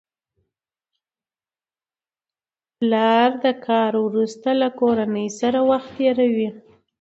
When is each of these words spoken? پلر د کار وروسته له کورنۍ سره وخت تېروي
پلر 2.77 3.29
د 3.43 3.45
کار 3.65 3.91
وروسته 4.07 4.49
له 4.61 4.69
کورنۍ 4.79 5.27
سره 5.39 5.59
وخت 5.69 5.89
تېروي 5.97 6.49